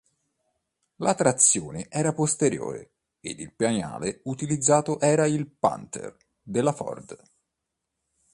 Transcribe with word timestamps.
La 0.95 1.13
trazione 1.13 1.85
era 1.87 2.11
posteriore 2.11 2.89
ed 3.19 3.39
il 3.39 3.53
pianale 3.53 4.21
utilizzato 4.23 4.99
era 4.99 5.27
il 5.27 5.45
Panther 5.45 6.17
della 6.41 6.73
Ford. 6.73 7.21